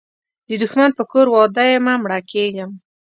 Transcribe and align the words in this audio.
د 0.47 0.51
دښمن 0.61 0.89
په 0.97 1.03
کور 1.11 1.27
واده 1.33 1.63
یمه 1.73 1.93
مړه 2.03 2.19
کیږم 2.31 2.71